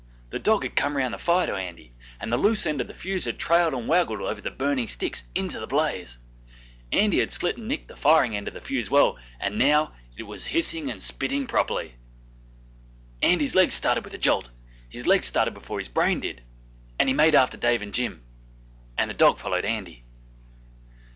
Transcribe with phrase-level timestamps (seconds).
[0.31, 2.93] The dog had come round the fire to Andy, and the loose end of the
[2.95, 6.17] fuse had trailed and waggled over the burning sticks into the blaze;
[6.91, 10.23] Andy had slit and nicked the firing end of the fuse well, and now it
[10.23, 11.93] was hissing and spitting properly.
[13.21, 14.49] Andy's legs started with a jolt;
[14.89, 16.41] his legs started before his brain did,
[16.97, 18.23] and he made after Dave and Jim.
[18.97, 20.03] And the dog followed Andy.